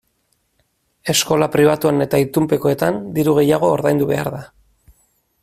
[1.13, 4.43] Eskola pribatuan eta itunpekoetan diru gehiago ordaindu behar da.